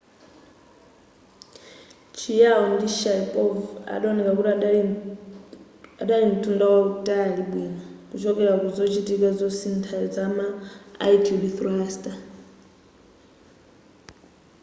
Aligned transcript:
chiao 2.17 2.63
ndi 2.73 2.87
sharipov 2.99 3.51
adaoneka 3.93 4.31
kuti 4.37 4.49
adali 6.01 6.25
mtunda 6.33 6.65
wautali 6.73 7.41
bwino 7.51 7.81
kuchokera 8.09 8.53
ku 8.61 8.67
zochitika 8.77 9.27
zosintha 9.39 9.97
zama 10.15 10.45
attitude 11.03 11.47
thruster 11.57 12.15